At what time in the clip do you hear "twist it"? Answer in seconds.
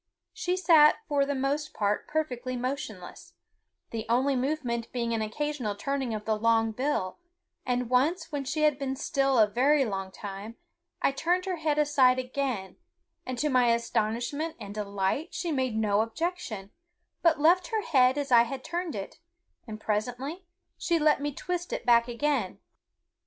21.31-21.85